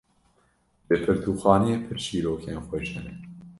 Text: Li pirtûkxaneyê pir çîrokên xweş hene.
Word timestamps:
Li 0.87 0.97
pirtûkxaneyê 1.03 1.77
pir 1.85 1.97
çîrokên 2.03 2.59
xweş 2.65 2.87
hene. 2.95 3.13